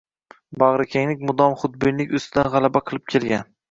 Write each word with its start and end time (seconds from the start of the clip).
Bag‘rikenglik 0.63 1.23
mudom 1.31 1.55
xudbinlik 1.65 2.19
ustidan 2.23 2.55
g‘alaba 2.59 2.87
qilib 2.91 3.11
kelgan 3.17 3.53